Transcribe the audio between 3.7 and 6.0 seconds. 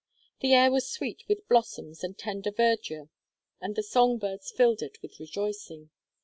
the song birds filled it with rejoicing.